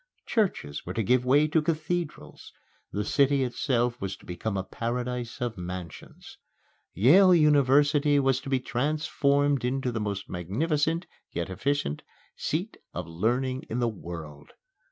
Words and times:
Churches 0.25 0.83
were 0.83 0.95
to 0.95 1.03
give 1.03 1.23
way 1.25 1.47
to 1.47 1.61
cathedrals; 1.61 2.51
the 2.91 3.03
city 3.05 3.43
itself 3.43 4.01
was 4.01 4.17
to 4.17 4.25
become 4.25 4.57
a 4.57 4.63
paradise 4.63 5.39
of 5.39 5.59
mansions. 5.59 6.39
Yale 6.95 7.35
University 7.35 8.17
was 8.19 8.39
to 8.41 8.49
be 8.49 8.59
transformed 8.59 9.63
into 9.63 9.91
the 9.91 10.01
most 10.01 10.27
magnificent 10.27 11.05
yet 11.29 11.51
efficient 11.51 12.01
seat 12.35 12.77
of 12.95 13.05
learning 13.05 13.61
in 13.69 13.77
the 13.77 13.87
world. 13.87 14.53